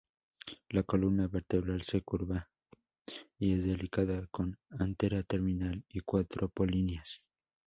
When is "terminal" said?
5.21-5.85